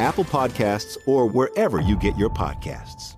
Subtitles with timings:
[0.00, 3.16] Apple Podcasts, or wherever you get your podcasts.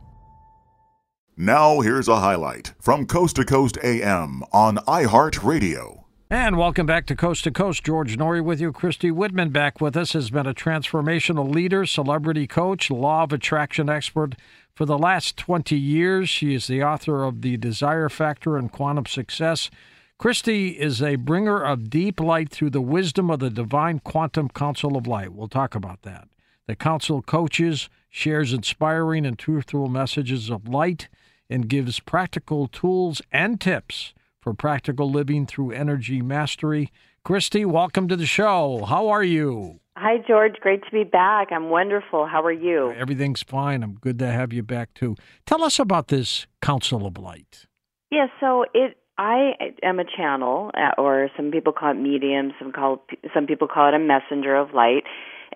[1.37, 6.03] Now, here's a highlight from Coast to Coast AM on iHeartRadio.
[6.29, 7.85] And welcome back to Coast to Coast.
[7.85, 8.73] George Noory with you.
[8.73, 13.89] Christy Whitman back with us has been a transformational leader, celebrity coach, law of attraction
[13.89, 14.35] expert
[14.75, 16.29] for the last 20 years.
[16.29, 19.71] She is the author of The Desire Factor and Quantum Success.
[20.19, 24.97] Christy is a bringer of deep light through the wisdom of the Divine Quantum Council
[24.97, 25.33] of Light.
[25.33, 26.29] We'll talk about that.
[26.69, 31.09] The council coaches, shares inspiring and truthful messages of light,
[31.51, 36.93] and gives practical tools and tips for practical living through energy mastery.
[37.25, 38.85] Christy, welcome to the show.
[38.85, 39.81] How are you?
[39.97, 40.55] Hi, George.
[40.61, 41.49] Great to be back.
[41.51, 42.27] I'm wonderful.
[42.27, 42.93] How are you?
[42.93, 43.83] Everything's fine.
[43.83, 45.17] I'm good to have you back, too.
[45.47, 47.67] Tell us about this Council of Light.
[48.11, 49.53] Yeah, so it I
[49.83, 52.53] am a channel, uh, or some people call it medium.
[52.59, 55.05] Some call some people call it a messenger of light,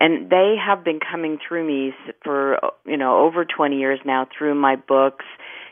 [0.01, 1.93] and they have been coming through me
[2.23, 5.25] for you know over 20 years now through my books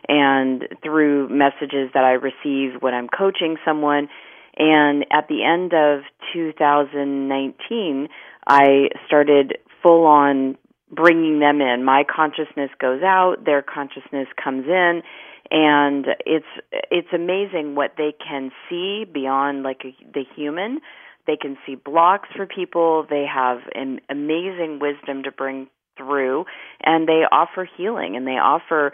[0.08, 4.08] and through messages that I receive when I'm coaching someone.
[4.56, 8.08] And at the end of 2019,
[8.46, 10.56] I started full on
[10.92, 11.84] bringing them in.
[11.84, 15.02] My consciousness goes out, their consciousness comes in
[15.50, 16.46] and it's
[16.90, 20.80] it's amazing what they can see beyond like a, the human
[21.26, 23.06] they can see blocks for people.
[23.08, 26.44] They have an amazing wisdom to bring through
[26.82, 28.92] and they offer healing and they offer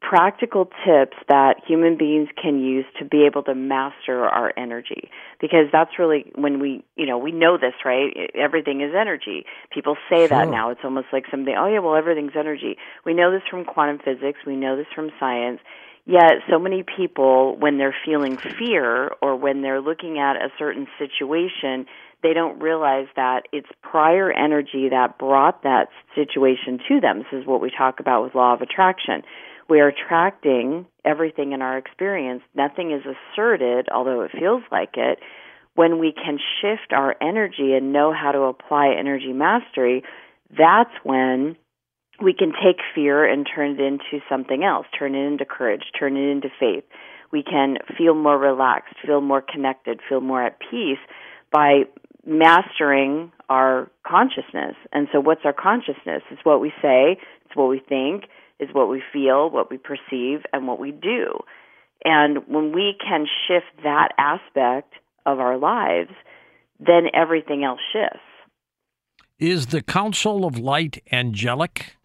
[0.00, 5.10] practical tips that human beings can use to be able to master our energy.
[5.40, 8.30] Because that's really when we you know we know this right?
[8.34, 9.44] Everything is energy.
[9.72, 10.28] People say sure.
[10.28, 10.70] that now.
[10.70, 12.76] It's almost like something oh yeah well everything's energy.
[13.04, 14.38] We know this from quantum physics.
[14.46, 15.60] We know this from science
[16.08, 20.86] Yet, so many people, when they're feeling fear or when they're looking at a certain
[20.98, 21.84] situation,
[22.22, 27.18] they don't realize that it's prior energy that brought that situation to them.
[27.18, 29.20] This is what we talk about with law of attraction.
[29.68, 32.42] We are attracting everything in our experience.
[32.54, 35.18] Nothing is asserted, although it feels like it.
[35.74, 40.04] When we can shift our energy and know how to apply energy mastery,
[40.56, 41.56] that's when
[42.22, 46.16] we can take fear and turn it into something else, turn it into courage, turn
[46.16, 46.84] it into faith.
[47.30, 50.98] We can feel more relaxed, feel more connected, feel more at peace
[51.52, 51.82] by
[52.26, 54.76] mastering our consciousness.
[54.92, 56.22] And so, what's our consciousness?
[56.30, 58.24] It's what we say, it's what we think,
[58.58, 61.38] it's what we feel, what we perceive, and what we do.
[62.04, 64.94] And when we can shift that aspect
[65.26, 66.10] of our lives,
[66.78, 68.24] then everything else shifts.
[69.38, 71.97] Is the Council of Light angelic?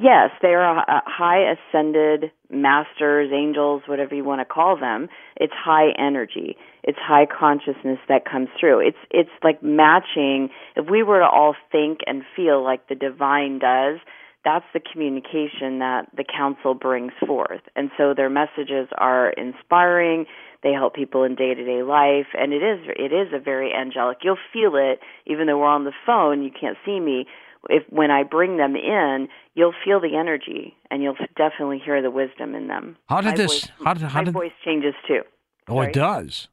[0.00, 5.08] Yes, they are uh, high ascended masters, angels, whatever you want to call them.
[5.34, 6.56] It's high energy.
[6.84, 8.86] It's high consciousness that comes through.
[8.86, 10.50] It's it's like matching.
[10.76, 13.98] If we were to all think and feel like the divine does,
[14.44, 17.62] that's the communication that the council brings forth.
[17.74, 20.26] And so their messages are inspiring.
[20.62, 23.72] They help people in day to day life, and it is it is a very
[23.74, 24.18] angelic.
[24.22, 26.44] You'll feel it, even though we're on the phone.
[26.44, 27.26] You can't see me
[27.68, 32.10] if when I bring them in, you'll feel the energy and you'll definitely hear the
[32.10, 32.96] wisdom in them.
[33.08, 33.52] How did my this?
[33.52, 35.22] Voice, how did how my did, voice changes too?
[35.68, 35.88] Oh, Sorry.
[35.88, 36.48] it does.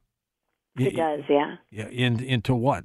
[0.78, 1.56] It does, yeah.
[1.70, 1.88] Yeah.
[1.88, 2.84] In, into what?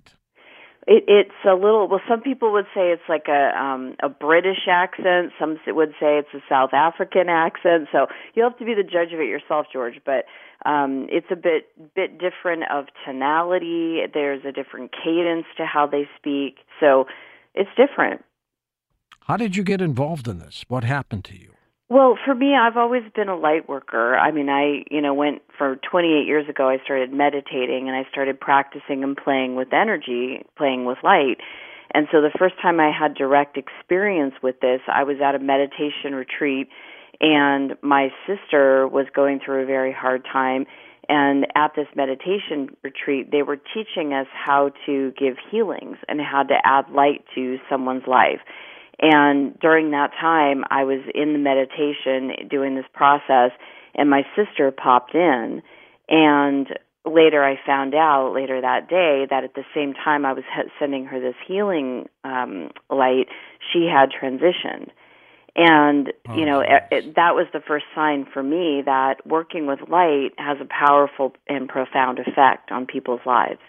[0.88, 1.88] It, it's a little.
[1.88, 5.32] Well, some people would say it's like a um, a British accent.
[5.40, 7.88] Some would say it's a South African accent.
[7.92, 10.00] So you'll have to be the judge of it yourself, George.
[10.06, 10.26] But
[10.66, 14.02] um, it's a bit bit different of tonality.
[14.12, 16.58] There's a different cadence to how they speak.
[16.80, 17.06] So
[17.53, 18.24] it's different.
[19.21, 20.65] How did you get involved in this?
[20.68, 21.53] What happened to you?
[21.89, 24.15] Well, for me, I've always been a light worker.
[24.15, 28.09] I mean, I, you know, went for 28 years ago, I started meditating and I
[28.09, 31.38] started practicing and playing with energy, playing with light.
[31.94, 35.39] And so the first time I had direct experience with this, I was at a
[35.39, 36.69] meditation retreat
[37.19, 40.65] and my sister was going through a very hard time.
[41.13, 46.44] And at this meditation retreat, they were teaching us how to give healings and how
[46.44, 48.40] to add light to someone's life.
[49.02, 53.52] And during that time, I was in the meditation doing this process,
[53.94, 55.62] and my sister popped in.
[56.08, 56.68] And
[57.06, 60.46] later, I found out later that day that at the same time I was
[60.80, 63.28] sending her this healing um, light,
[63.74, 64.92] she had transitioned.
[65.56, 69.68] And oh, you know it, it, that was the first sign for me that working
[69.68, 73.59] with light has a powerful and profound effect on people's lives.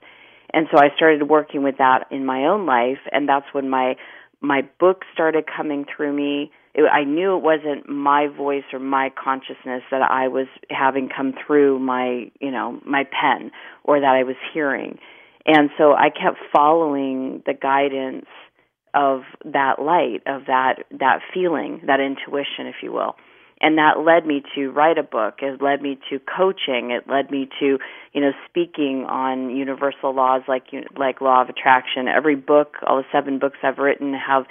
[0.54, 3.96] And so I started working with that in my own life, and that's when my
[4.40, 6.50] my book started coming through me.
[6.74, 11.34] It, I knew it wasn't my voice or my consciousness that I was having come
[11.46, 13.50] through my, you know, my pen
[13.84, 14.98] or that I was hearing.
[15.46, 18.26] And so I kept following the guidance
[18.94, 23.16] of that light, of that that feeling, that intuition, if you will.
[23.60, 25.36] And that led me to write a book.
[25.40, 26.90] It led me to coaching.
[26.90, 27.78] It led me to
[28.12, 30.64] you know speaking on universal laws like
[30.96, 32.08] like law of attraction.
[32.08, 34.44] Every book all the seven books i've written have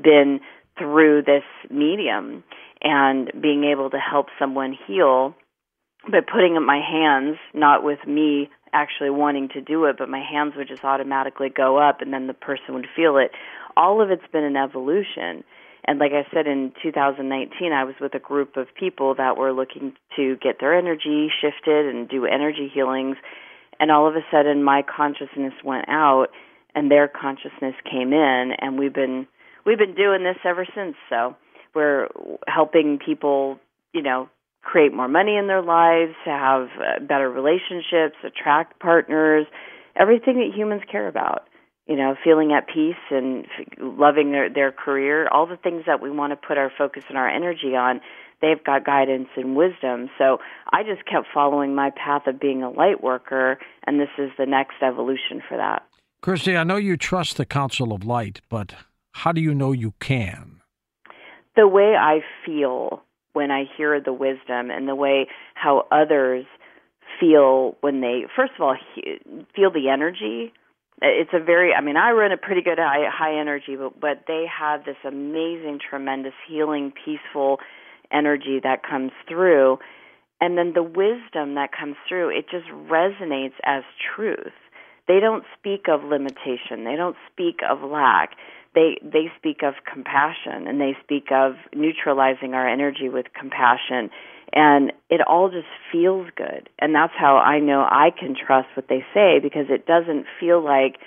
[0.00, 0.40] been
[0.78, 2.44] through this medium.
[2.80, 5.34] And being able to help someone heal
[6.04, 10.22] by putting up my hands not with me actually wanting to do it but my
[10.22, 13.30] hands would just automatically go up and then the person would feel it
[13.76, 15.44] all of it's been an evolution
[15.88, 19.54] and like I said, in 2019, I was with a group of people that were
[19.54, 23.16] looking to get their energy shifted and do energy healings.
[23.80, 26.26] And all of a sudden, my consciousness went out,
[26.74, 29.26] and their consciousness came in, and we've been
[29.64, 30.94] we've been doing this ever since.
[31.08, 31.36] So
[31.74, 32.08] we're
[32.46, 33.58] helping people,
[33.94, 34.28] you know,
[34.68, 39.46] create more money in their lives, have uh, better relationships, attract partners,
[39.96, 41.48] everything that humans care about
[41.88, 43.46] you know, feeling at peace and
[43.78, 47.16] loving their their career, all the things that we want to put our focus and
[47.16, 48.02] our energy on,
[48.42, 50.10] they've got guidance and wisdom.
[50.18, 50.36] So
[50.70, 54.44] I just kept following my path of being a light worker, and this is the
[54.44, 55.82] next evolution for that.
[56.20, 58.74] Christy, I know you trust the Council of Light, but
[59.12, 60.60] how do you know you can?
[61.56, 63.02] The way I feel
[63.38, 66.44] when I hear the wisdom and the way how others
[67.20, 68.76] feel when they, first of all,
[69.54, 70.52] feel the energy.
[71.00, 74.24] It's a very i mean i run a pretty good high high energy but but
[74.26, 77.58] they have this amazing tremendous healing peaceful
[78.12, 79.78] energy that comes through.
[80.40, 83.84] And then the wisdom that comes through it just resonates as
[84.16, 84.58] truth.
[85.06, 86.82] They don't speak of limitation.
[86.82, 88.30] They don't speak of lack
[88.74, 94.10] they they speak of compassion and they speak of neutralizing our energy with compassion.
[94.52, 96.68] And it all just feels good.
[96.78, 100.62] And that's how i know i can trust what they say because it doesn't feel
[100.64, 100.98] like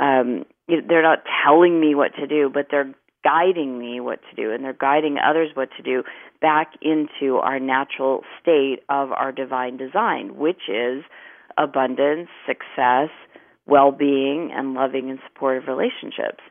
[0.00, 4.52] um they're not telling me what to do but they're guiding me what to do
[4.52, 6.02] and they're guiding others what to do
[6.40, 11.02] back into our natural state of our divine design which is
[11.56, 13.08] abundance success
[13.66, 16.42] well-being and loving and supportive relationships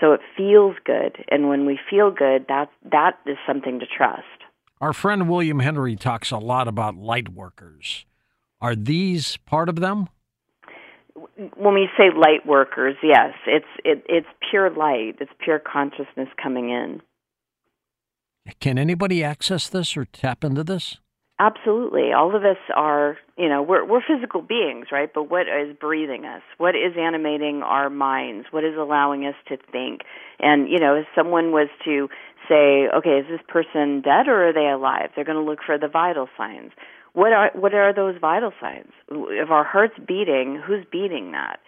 [0.00, 4.44] so it feels good and when we feel good that that is something to trust
[4.84, 8.04] our friend William Henry talks a lot about light workers.
[8.60, 10.08] Are these part of them?
[11.56, 15.16] When we say light workers, yes, it's it, it's pure light.
[15.20, 17.00] It's pure consciousness coming in.
[18.60, 20.98] Can anybody access this or tap into this?
[21.40, 22.12] Absolutely.
[22.12, 25.10] All of us are, you know, we're we're physical beings, right?
[25.12, 26.42] But what is breathing us?
[26.58, 28.46] What is animating our minds?
[28.52, 30.02] What is allowing us to think?
[30.38, 32.08] And, you know, if someone was to
[32.48, 35.10] say, okay, is this person dead or are they alive?
[35.16, 36.70] They're going to look for the vital signs.
[37.14, 38.92] What are what are those vital signs?
[39.10, 41.58] If our heart's beating, who's beating that?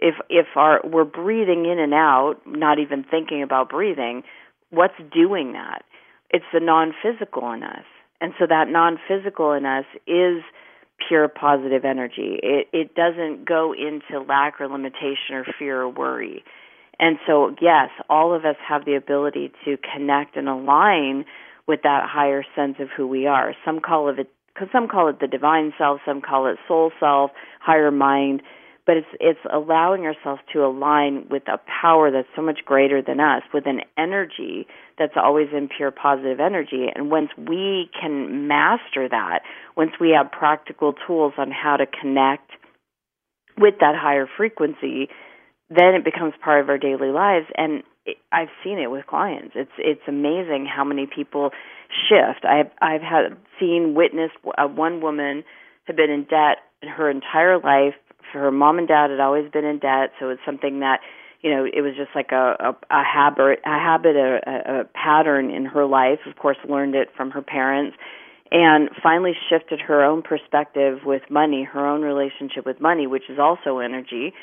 [0.00, 4.22] If if our we're breathing in and out, not even thinking about breathing,
[4.68, 5.82] what's doing that?
[6.28, 7.84] It's the non-physical in us.
[8.24, 10.42] And so that non-physical in us is
[11.06, 12.40] pure positive energy.
[12.42, 16.42] It it doesn't go into lack or limitation or fear or worry.
[16.98, 21.26] And so, yes, all of us have the ability to connect and align
[21.66, 23.54] with that higher sense of who we are.
[23.62, 24.26] Some call it,
[24.72, 28.40] some call it the divine self, some call it soul self, higher mind.
[28.86, 33.20] But it's it's allowing ourselves to align with a power that's so much greater than
[33.20, 34.66] us, with an energy
[34.98, 36.86] that's always in pure positive energy.
[36.94, 39.40] And once we can master that,
[39.76, 42.50] once we have practical tools on how to connect
[43.56, 45.08] with that higher frequency,
[45.70, 47.46] then it becomes part of our daily lives.
[47.56, 47.82] And
[48.30, 49.52] I've seen it with clients.
[49.54, 51.50] It's it's amazing how many people
[52.08, 52.44] shift.
[52.44, 55.44] I've I've had seen witnessed uh, one woman
[55.84, 57.94] had been in debt her entire life.
[58.34, 61.00] Her mom and dad had always been in debt, so it's something that
[61.40, 65.50] you know it was just like a a, a habit a habit a, a, pattern
[65.50, 66.20] in her life.
[66.26, 67.96] Of course, learned it from her parents,
[68.50, 73.38] and finally shifted her own perspective with money, her own relationship with money, which is
[73.38, 74.34] also energy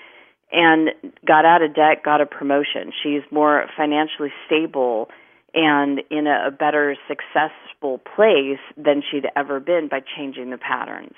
[0.51, 0.89] and
[1.25, 2.91] got out of debt, got a promotion.
[3.03, 5.09] She's more financially stable
[5.53, 11.13] and in a, a better successful place than she'd ever been by changing the patterns.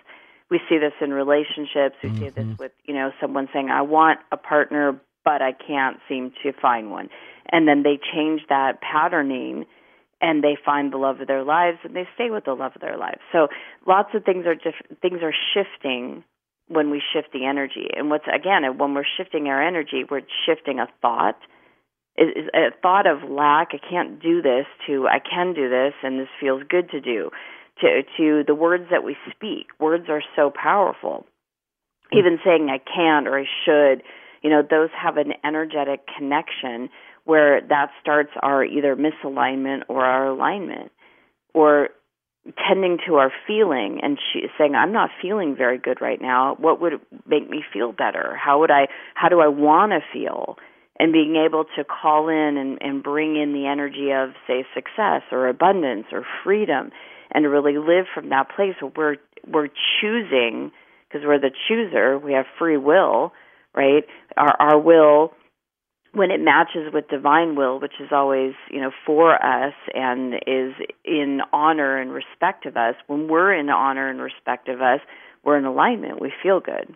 [0.49, 1.95] We see this in relationships.
[2.03, 2.17] We mm-hmm.
[2.19, 2.61] see this mm-hmm.
[2.61, 6.91] with, you know, someone saying, I want a partner, but I can't seem to find
[6.91, 7.09] one.
[7.51, 9.65] And then they change that patterning
[10.21, 12.81] and they find the love of their lives and they stay with the love of
[12.81, 13.19] their lives.
[13.31, 13.47] So
[13.85, 16.23] lots of things are diff- things are shifting
[16.67, 17.89] when we shift the energy.
[17.95, 21.37] And what's again, when we're shifting our energy, we're shifting a thought.
[22.15, 26.19] Is a thought of lack, I can't do this, to I can do this, and
[26.19, 27.31] this feels good to do,
[27.81, 29.67] to to the words that we speak.
[29.79, 31.25] Words are so powerful.
[32.13, 32.19] Mm.
[32.19, 34.03] Even saying I can't or I should,
[34.41, 36.89] you know, those have an energetic connection
[37.25, 40.91] where that starts our either misalignment or our alignment
[41.53, 41.89] or
[42.67, 46.55] tending to our feeling and she saying i'm not feeling very good right now.
[46.59, 48.35] What would make me feel better?
[48.35, 50.57] How would i how do i want to feel?
[50.99, 55.23] And being able to call in and, and bring in the energy of say success
[55.31, 56.91] or abundance or freedom
[57.31, 59.15] and to really live from that place where we're
[59.45, 59.69] we're
[60.01, 60.71] choosing
[61.07, 63.33] because we're the chooser we have free will
[63.75, 64.05] right
[64.37, 65.33] our our will
[66.13, 70.73] when it matches with divine will, which is always, you know, for us and is
[71.03, 74.99] in honor and respect of us, when we're in honor and respect of us,
[75.43, 76.21] we're in alignment.
[76.21, 76.95] We feel good.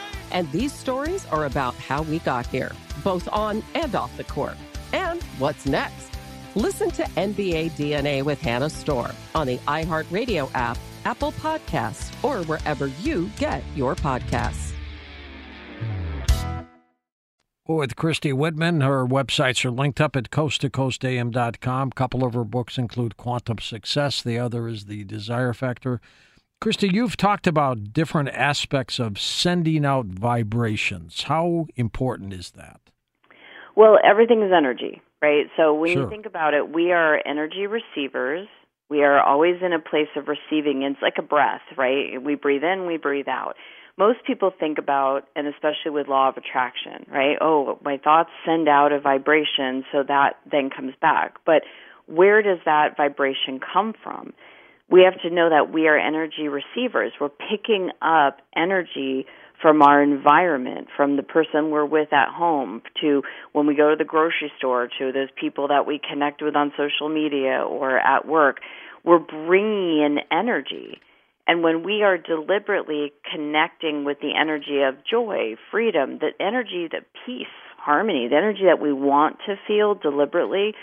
[0.31, 2.71] And these stories are about how we got here,
[3.03, 4.57] both on and off the court.
[4.93, 6.11] And what's next?
[6.55, 12.87] Listen to NBA DNA with Hannah Storm on the iHeartRadio app, Apple Podcasts, or wherever
[12.87, 14.73] you get your podcasts.
[17.67, 21.87] With Christy Whitman, her websites are linked up at coasttocoastam.com.
[21.87, 26.01] A couple of her books include Quantum Success, the other is The Desire Factor.
[26.61, 31.23] Christy, you've talked about different aspects of sending out vibrations.
[31.23, 32.79] How important is that?
[33.75, 35.47] Well, everything is energy, right?
[35.57, 36.03] So when Sure.
[36.03, 38.47] you think about it, we are energy receivers.
[38.89, 40.83] We are always in a place of receiving.
[40.83, 42.21] It's like a breath, right?
[42.21, 43.55] We breathe in, we breathe out.
[43.97, 47.39] Most people think about, and especially with law of attraction, right?
[47.41, 51.37] Oh, my thoughts send out a vibration, so that then comes back.
[51.43, 51.63] But
[52.05, 54.33] where does that vibration come from?
[54.91, 57.13] We have to know that we are energy receivers.
[57.19, 59.25] We're picking up energy
[59.61, 63.21] from our environment, from the person we're with at home, to
[63.53, 66.73] when we go to the grocery store, to those people that we connect with on
[66.75, 68.57] social media or at work.
[69.05, 70.99] We're bringing in energy.
[71.47, 77.01] And when we are deliberately connecting with the energy of joy, freedom, the energy, the
[77.25, 80.73] peace, harmony, the energy that we want to feel deliberately,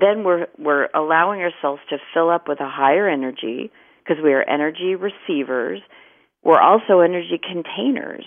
[0.00, 3.70] then we're we're allowing ourselves to fill up with a higher energy
[4.02, 5.80] because we are energy receivers.
[6.42, 8.24] We're also energy containers.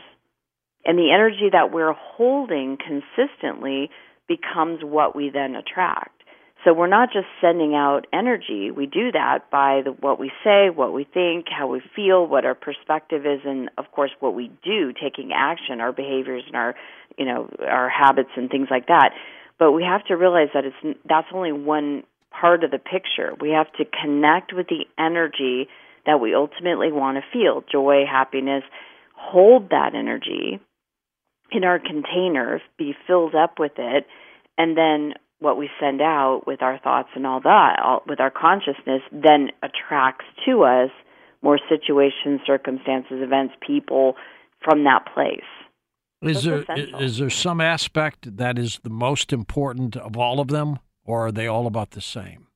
[0.85, 3.89] And the energy that we're holding consistently
[4.27, 6.23] becomes what we then attract.
[6.63, 8.71] So we're not just sending out energy.
[8.71, 12.45] We do that by the, what we say, what we think, how we feel, what
[12.45, 16.75] our perspective is, and of course what we do, taking action, our behaviors and our,
[17.17, 19.09] you know, our habits and things like that.
[19.59, 23.33] But we have to realize that it's that's only one part of the picture.
[23.39, 25.67] We have to connect with the energy
[26.05, 28.63] that we ultimately want to feel, joy, happiness,
[29.15, 30.59] hold that energy
[31.51, 34.07] in our container, be filled up with it,
[34.57, 38.31] and then what we send out with our thoughts and all that, all, with our
[38.31, 40.89] consciousness, then attracts to us
[41.41, 44.15] more situations, circumstances, events, people
[44.63, 45.41] from that place.
[46.23, 46.99] Is That's there essential.
[46.99, 51.31] is there some aspect that is the most important of all of them, or are
[51.31, 52.47] they all about the same?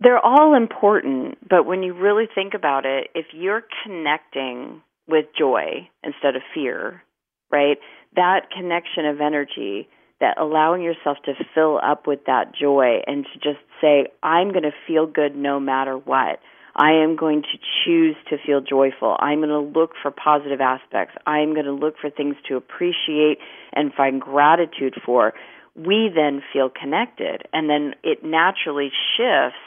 [0.00, 5.88] They're all important, but when you really think about it, if you're connecting with joy
[6.04, 7.02] instead of fear,
[7.50, 7.78] right?
[8.14, 9.88] That connection of energy,
[10.20, 14.62] that allowing yourself to fill up with that joy and to just say, I'm going
[14.62, 16.38] to feel good no matter what.
[16.78, 19.16] I am going to choose to feel joyful.
[19.18, 21.16] I'm going to look for positive aspects.
[21.26, 23.38] I'm going to look for things to appreciate
[23.72, 25.34] and find gratitude for.
[25.74, 29.58] We then feel connected, and then it naturally shifts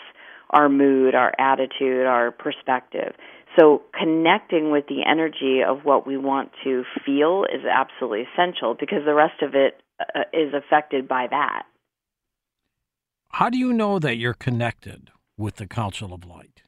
[0.52, 3.14] our mood, our attitude, our perspective.
[3.60, 9.00] So connecting with the energy of what we want to feel is absolutely essential because
[9.06, 11.64] the rest of it uh, is affected by that.
[13.34, 16.64] How do you know that you're connected with the Council of Light?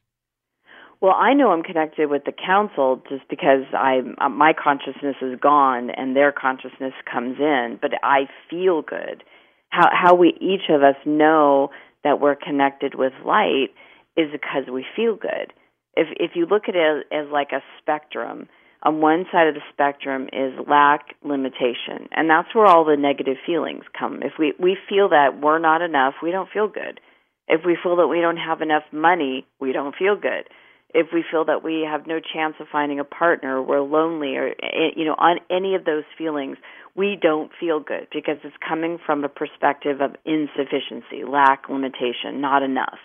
[1.04, 5.38] Well, I know I'm connected with the council just because I uh, my consciousness is
[5.38, 9.22] gone and their consciousness comes in, but I feel good.
[9.68, 11.68] How how we each of us know
[12.04, 13.68] that we're connected with light
[14.16, 15.52] is because we feel good.
[15.94, 18.48] If if you look at it as, as like a spectrum,
[18.82, 23.36] on one side of the spectrum is lack, limitation, and that's where all the negative
[23.44, 24.22] feelings come.
[24.22, 26.98] If we we feel that we're not enough, we don't feel good.
[27.46, 30.48] If we feel that we don't have enough money, we don't feel good.
[30.94, 34.48] If we feel that we have no chance of finding a partner, we're lonely, or
[34.62, 36.56] eh, you know, on any of those feelings,
[36.94, 42.62] we don't feel good because it's coming from a perspective of insufficiency, lack, limitation, not
[42.62, 42.98] enough.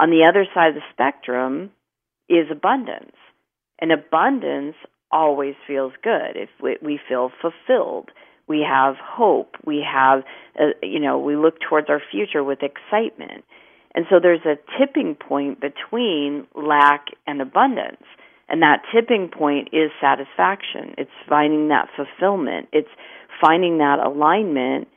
[0.00, 1.70] On the other side of the spectrum
[2.28, 3.14] is abundance.
[3.78, 4.76] And abundance
[5.10, 8.10] always feels good if we, we feel fulfilled.
[8.48, 9.54] We have hope.
[9.64, 10.24] We have,
[10.58, 13.44] uh, you know, we look towards our future with excitement.
[13.94, 18.02] And so there's a tipping point between lack and abundance.
[18.48, 20.94] And that tipping point is satisfaction.
[20.98, 22.68] It's finding that fulfillment.
[22.72, 22.88] It's
[23.40, 24.88] finding that alignment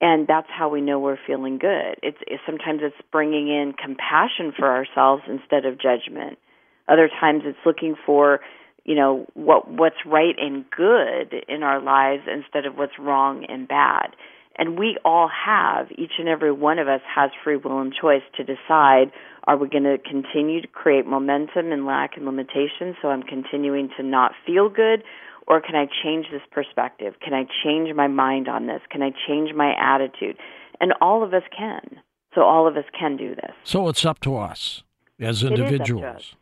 [0.00, 1.96] and that's how we know we're feeling good.
[2.02, 6.38] It's, it's sometimes it's bringing in compassion for ourselves instead of judgment.
[6.86, 8.40] Other times it's looking for,
[8.84, 13.66] you know, what what's right and good in our lives instead of what's wrong and
[13.66, 14.14] bad.
[14.58, 18.22] And we all have, each and every one of us has free will and choice
[18.36, 19.12] to decide
[19.44, 23.90] are we going to continue to create momentum and lack and limitation so I'm continuing
[23.96, 25.04] to not feel good
[25.46, 27.14] or can I change this perspective?
[27.22, 28.80] Can I change my mind on this?
[28.90, 30.36] Can I change my attitude?
[30.80, 32.00] And all of us can.
[32.34, 33.52] So all of us can do this.
[33.64, 34.82] So it's up to us
[35.20, 36.04] as It is up to individuals.
[36.04, 36.34] us.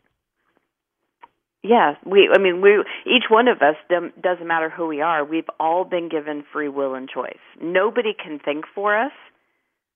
[1.67, 2.29] Yes, we.
[2.31, 2.83] I mean, we.
[3.07, 5.25] Each one of us doesn't matter who we are.
[5.25, 7.39] We've all been given free will and choice.
[7.59, 9.11] Nobody can think for us.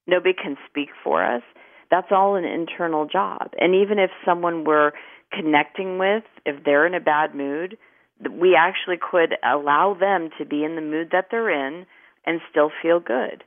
[0.07, 1.43] Nobody can speak for us.
[1.91, 3.51] That's all an internal job.
[3.59, 4.93] And even if someone we're
[5.31, 7.77] connecting with, if they're in a bad mood,
[8.31, 11.85] we actually could allow them to be in the mood that they're in
[12.25, 13.43] and still feel good.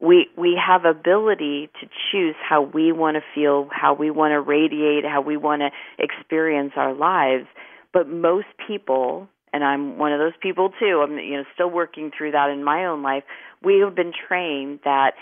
[0.00, 4.40] We we have ability to choose how we want to feel, how we want to
[4.40, 7.46] radiate, how we want to experience our lives.
[7.92, 11.02] But most people, and I'm one of those people too.
[11.02, 13.24] I'm you know still working through that in my own life.
[13.62, 15.14] We have been trained that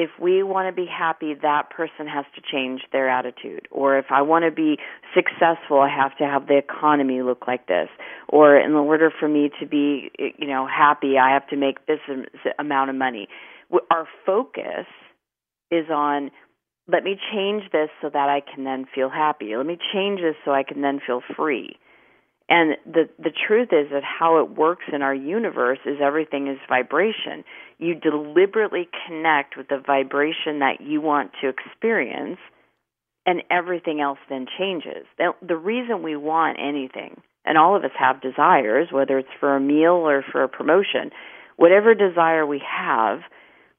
[0.00, 3.68] if we want to be happy, that person has to change their attitude.
[3.70, 4.78] Or if I want to be
[5.14, 7.88] successful, I have to have the economy look like this.
[8.26, 11.98] Or in order for me to be, you know, happy, I have to make this
[12.58, 13.28] amount of money.
[13.90, 14.86] Our focus
[15.70, 16.30] is on
[16.88, 19.54] let me change this so that I can then feel happy.
[19.54, 21.76] Let me change this so I can then feel free.
[22.50, 26.58] And the the truth is that how it works in our universe is everything is
[26.68, 27.44] vibration.
[27.78, 32.38] You deliberately connect with the vibration that you want to experience
[33.24, 35.06] and everything else then changes.
[35.16, 39.54] The, the reason we want anything, and all of us have desires, whether it's for
[39.54, 41.10] a meal or for a promotion,
[41.56, 43.20] whatever desire we have,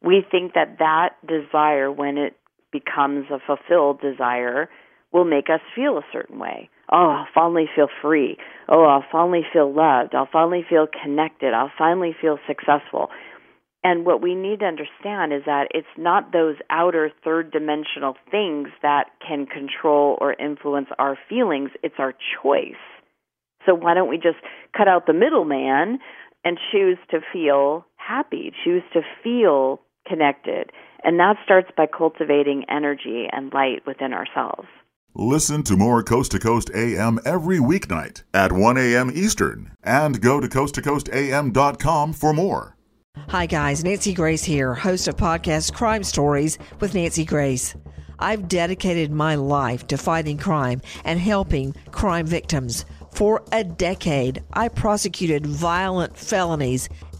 [0.02, 2.38] we think that that desire, when it
[2.72, 4.70] becomes a fulfilled desire,
[5.12, 8.38] will make us feel a certain way oh, I'll finally feel free.
[8.68, 10.14] Oh, I'll finally feel loved.
[10.16, 11.54] I'll finally feel connected.
[11.54, 13.10] I'll finally feel successful.
[13.84, 18.68] And what we need to understand is that it's not those outer third dimensional things
[18.84, 22.76] that can control or influence our feelings, it's our choice.
[23.66, 24.38] So why don't we just
[24.78, 26.00] cut out the middleman
[26.44, 30.72] and choose to feel happy, choose to feel connected?
[31.04, 34.68] And that starts by cultivating energy and light within ourselves.
[35.14, 39.12] Listen to more Coast to Coast AM every weeknight at 1 a.m.
[39.14, 42.78] Eastern and go to coasttocoastam.com for more.
[43.28, 43.84] Hi, guys.
[43.84, 47.76] Nancy Grace here, host of podcast Crime Stories with Nancy Grace.
[48.20, 52.86] I've dedicated my life to fighting crime and helping crime victims.
[53.12, 56.88] For a decade, I prosecuted violent felonies